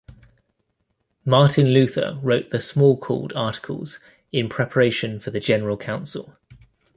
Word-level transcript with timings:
Martin 1.25 1.67
Luther 1.67 2.19
wrote 2.23 2.49
the 2.49 2.57
Smalcald 2.57 3.33
Articles 3.35 3.99
in 4.31 4.49
preparation 4.49 5.19
for 5.19 5.29
the 5.29 5.39
general 5.39 5.77
council. 5.77 6.35